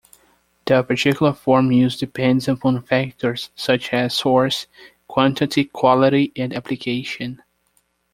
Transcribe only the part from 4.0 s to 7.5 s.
source, quantity, quality and application.